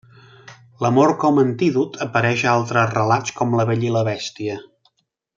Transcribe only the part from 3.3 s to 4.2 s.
com La bella i la